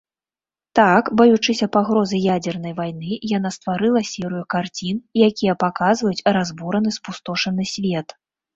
Так, 0.77 1.09
баючыся 1.19 1.67
пагрозы 1.77 2.21
ядзернай 2.35 2.73
вайны, 2.79 3.11
яна 3.37 3.49
стварыла 3.59 4.01
серыю 4.13 4.43
карцін, 4.55 4.95
якія 5.29 5.53
паказваюць 5.67 6.25
разбураны, 6.41 6.99
спустошаны 6.99 7.63
свет. 7.77 8.07